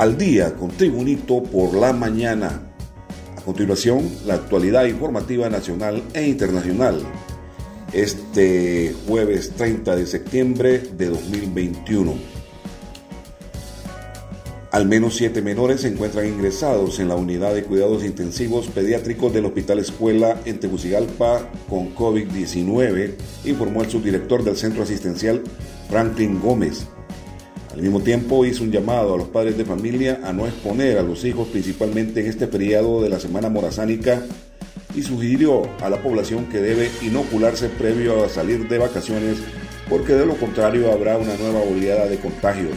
[0.00, 2.72] al día con Tribunito por la mañana.
[3.36, 7.02] A continuación, la actualidad informativa nacional e internacional.
[7.92, 12.14] Este jueves 30 de septiembre de 2021.
[14.70, 19.44] Al menos siete menores se encuentran ingresados en la unidad de cuidados intensivos pediátricos del
[19.44, 25.42] Hospital Escuela en Tegucigalpa con COVID-19, informó el subdirector del centro asistencial
[25.90, 26.86] Franklin Gómez.
[27.72, 31.02] Al mismo tiempo hizo un llamado a los padres de familia a no exponer a
[31.02, 34.22] los hijos principalmente en este periodo de la semana morazánica
[34.94, 39.38] y sugirió a la población que debe inocularse previo a salir de vacaciones
[39.88, 42.74] porque de lo contrario habrá una nueva oleada de contagios.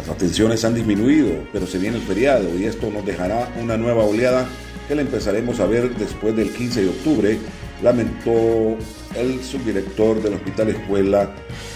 [0.00, 4.02] Las atenciones han disminuido, pero se viene el feriado y esto nos dejará una nueva
[4.02, 4.48] oleada
[4.88, 7.38] que la empezaremos a ver después del 15 de octubre,
[7.84, 8.76] lamentó
[9.16, 11.34] el subdirector del Hospital Escuela,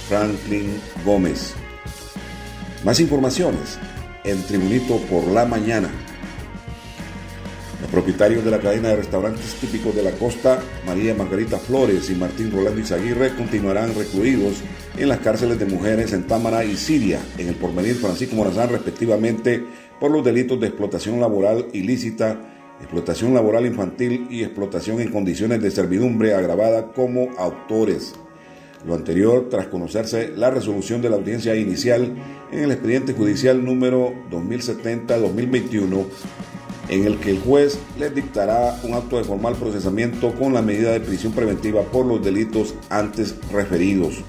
[0.09, 1.55] Franklin Gómez.
[2.85, 3.79] Más informaciones
[4.25, 5.91] en Tribunito por la Mañana.
[7.81, 12.15] Los propietarios de la cadena de restaurantes típicos de la costa, María Margarita Flores y
[12.15, 14.55] Martín Rolando Izaguirre, continuarán recluidos
[14.97, 19.65] en las cárceles de mujeres en Támara y Siria, en el porvenir Francisco Morazán, respectivamente,
[20.01, 25.71] por los delitos de explotación laboral ilícita, explotación laboral infantil y explotación en condiciones de
[25.71, 28.15] servidumbre agravada como autores.
[28.87, 32.15] Lo anterior tras conocerse la resolución de la audiencia inicial
[32.53, 36.05] en el expediente judicial número 2070-2021
[36.89, 40.93] en el que el juez les dictará un acto de formal procesamiento con la medida
[40.93, 44.23] de prisión preventiva por los delitos antes referidos.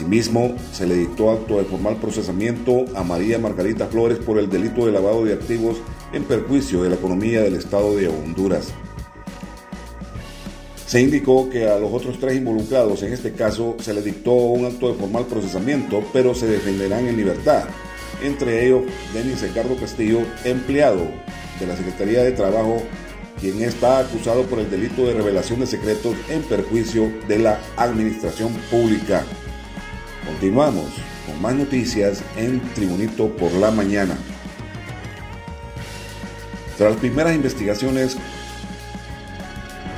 [0.00, 4.86] Asimismo, se le dictó acto de formal procesamiento a María Margarita Flores por el delito
[4.86, 5.76] de lavado de activos
[6.14, 8.68] en perjuicio de la economía del Estado de Honduras.
[10.86, 14.64] Se indicó que a los otros tres involucrados en este caso se le dictó un
[14.64, 17.64] acto de formal procesamiento, pero se defenderán en libertad.
[18.22, 21.08] Entre ellos, Denis Ricardo Castillo, empleado
[21.60, 22.80] de la Secretaría de Trabajo,
[23.38, 28.54] quien está acusado por el delito de revelación de secretos en perjuicio de la administración
[28.70, 29.26] pública.
[30.30, 30.86] Continuamos
[31.26, 34.16] con más noticias en Tribunito por la mañana.
[36.78, 38.16] Tras las primeras investigaciones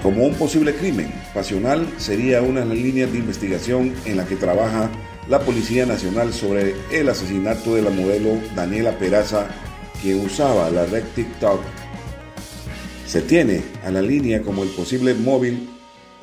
[0.03, 4.37] como un posible crimen pasional sería una de las líneas de investigación en la que
[4.37, 4.91] trabaja
[5.28, 9.48] la Policía Nacional sobre el asesinato de la modelo Daniela Peraza
[10.03, 11.60] que usaba la red TikTok.
[13.06, 15.69] Se tiene a la línea como el posible móvil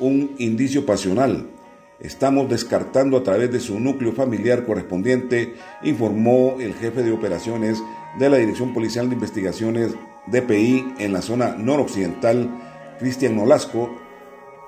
[0.00, 1.59] un indicio pasional.
[2.00, 7.82] Estamos descartando a través de su núcleo familiar correspondiente, informó el jefe de operaciones
[8.18, 9.92] de la Dirección Policial de Investigaciones
[10.26, 12.48] DPI en la zona noroccidental,
[12.98, 14.00] Cristian Nolasco,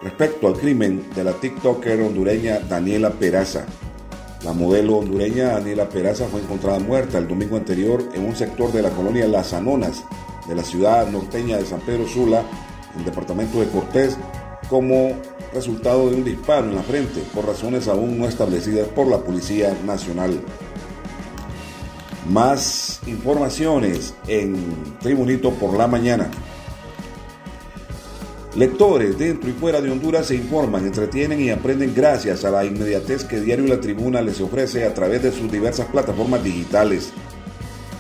[0.03, 3.65] respecto al crimen de la TikToker hondureña Daniela Peraza.
[4.45, 8.83] La modelo hondureña Daniela Peraza fue encontrada muerta el domingo anterior en un sector de
[8.83, 10.05] la colonia Las Anonas
[10.47, 12.45] de la ciudad norteña de San Pedro Sula,
[12.93, 14.19] en el departamento de Cortés,
[14.69, 15.13] como
[15.53, 19.77] resultado de un disparo en la frente por razones aún no establecidas por la Policía
[19.85, 20.41] Nacional.
[22.29, 24.57] Más informaciones en
[25.01, 26.31] Tribunito por la mañana.
[28.55, 33.25] Lectores dentro y fuera de Honduras se informan, entretienen y aprenden gracias a la inmediatez
[33.25, 37.13] que Diario La Tribuna les ofrece a través de sus diversas plataformas digitales.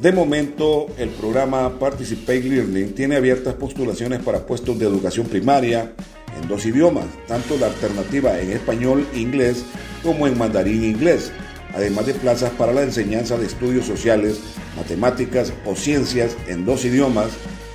[0.00, 5.92] De momento, el programa Participate Learning tiene abiertas postulaciones para puestos de educación primaria
[6.40, 9.62] en dos idiomas, tanto la alternativa en español e inglés
[10.02, 11.30] como en mandarín e inglés,
[11.74, 14.40] además de plazas para la enseñanza de estudios sociales,
[14.76, 17.30] matemáticas o ciencias en dos idiomas,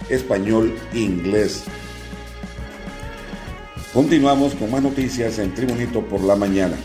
[0.10, 1.64] español e inglés.
[3.94, 6.76] Continuamos con más noticias en Tribunito por la mañana.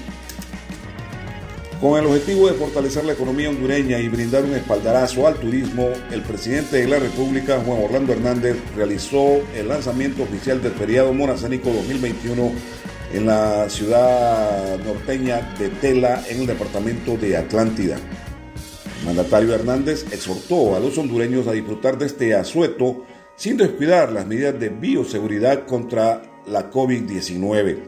[1.81, 6.21] Con el objetivo de fortalecer la economía hondureña y brindar un espaldarazo al turismo, el
[6.21, 12.53] presidente de la República, Juan Orlando Hernández, realizó el lanzamiento oficial del feriado morazánico 2021
[13.13, 17.97] en la ciudad norteña de Tela, en el departamento de Atlántida.
[19.01, 23.05] El mandatario Hernández exhortó a los hondureños a disfrutar de este asueto
[23.37, 27.79] sin descuidar las medidas de bioseguridad contra la COVID-19.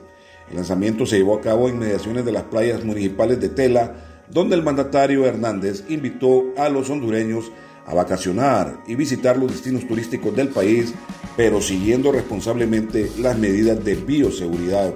[0.51, 3.95] El lanzamiento se llevó a cabo en mediaciones de las playas municipales de Tela,
[4.31, 7.53] donde el mandatario Hernández invitó a los hondureños
[7.87, 10.95] a vacacionar y visitar los destinos turísticos del país,
[11.37, 14.93] pero siguiendo responsablemente las medidas de bioseguridad.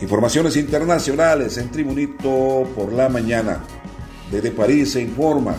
[0.00, 3.64] Informaciones internacionales en Tribunito por la mañana.
[4.30, 5.56] Desde París se informa.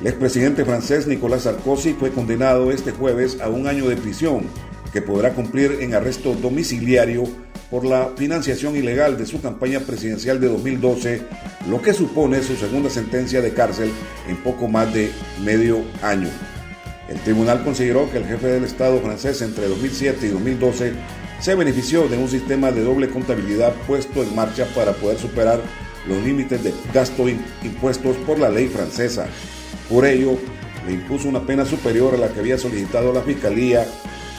[0.00, 4.44] El expresidente francés Nicolas Sarkozy fue condenado este jueves a un año de prisión
[4.92, 7.24] que podrá cumplir en arresto domiciliario
[7.70, 11.22] por la financiación ilegal de su campaña presidencial de 2012,
[11.68, 13.90] lo que supone su segunda sentencia de cárcel
[14.28, 15.10] en poco más de
[15.42, 16.28] medio año.
[17.14, 20.92] El tribunal consideró que el jefe del Estado francés entre 2007 y 2012
[21.40, 25.60] se benefició de un sistema de doble contabilidad puesto en marcha para poder superar
[26.08, 29.26] los límites de gasto impuestos por la ley francesa.
[29.88, 30.36] Por ello,
[30.86, 33.86] le impuso una pena superior a la que había solicitado la Fiscalía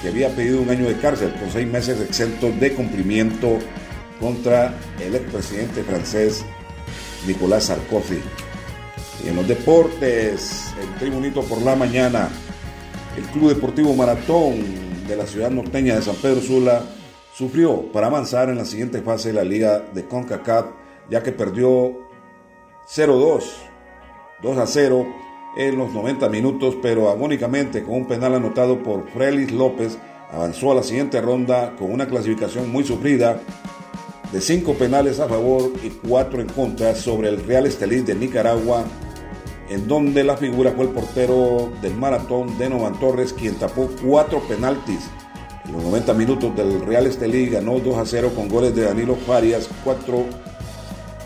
[0.02, 3.58] que había pedido un año de cárcel con seis meses exentos de cumplimiento
[4.20, 6.44] contra el expresidente francés
[7.26, 8.20] Nicolás Sarkozy.
[9.24, 12.30] Y en los deportes, el Tribunito por la mañana,
[13.18, 14.56] el Club Deportivo Maratón
[15.08, 16.82] de la ciudad norteña de San Pedro Sula
[17.34, 20.66] sufrió para avanzar en la siguiente fase de la liga de CONCACAF,
[21.10, 22.08] ya que perdió
[22.90, 23.44] 0-2,
[24.42, 25.08] 2 a 0
[25.58, 29.98] en los 90 minutos, pero agónicamente con un penal anotado por Frelis López,
[30.32, 33.40] avanzó a la siguiente ronda con una clasificación muy sufrida
[34.32, 38.84] de 5 penales a favor y 4 en contra sobre el Real Estelí de Nicaragua,
[39.70, 45.10] en donde la figura fue el portero del maratón Denovan Torres, quien tapó 4 penaltis.
[45.66, 49.16] En los 90 minutos del Real Estelí ganó 2 a 0 con goles de Danilo
[49.16, 50.26] Farias, 4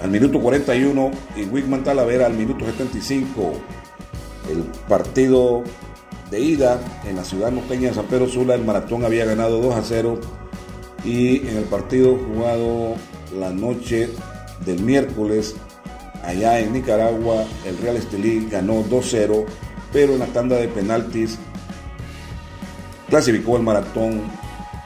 [0.02, 3.52] al minuto 41 y Wigman Talavera al minuto 75
[4.50, 5.64] el partido
[6.32, 9.76] de ida en la ciudad norteña de San Pedro Sula, el maratón había ganado 2
[9.76, 10.20] a 0
[11.04, 12.96] y en el partido jugado
[13.38, 14.10] la noche
[14.66, 15.56] del miércoles
[16.24, 19.46] allá en Nicaragua, el Real Estelí ganó 2-0,
[19.92, 21.38] pero en la tanda de penaltis
[23.10, 24.22] clasificó el maratón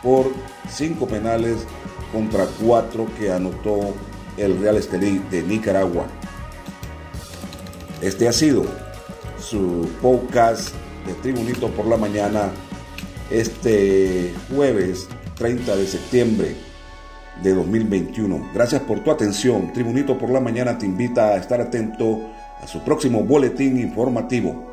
[0.01, 0.31] por
[0.69, 1.65] 5 penales
[2.11, 3.93] contra 4 que anotó
[4.37, 6.05] el Real Estelí de Nicaragua.
[8.01, 8.65] Este ha sido
[9.39, 10.73] su podcast
[11.05, 12.51] de Tribunito por la mañana
[13.29, 16.55] este jueves 30 de septiembre
[17.41, 18.51] de 2021.
[18.53, 19.71] Gracias por tu atención.
[19.73, 22.21] Tribunito por la mañana te invita a estar atento
[22.61, 24.72] a su próximo boletín informativo.